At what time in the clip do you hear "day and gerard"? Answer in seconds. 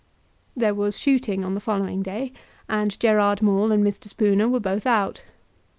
2.01-3.43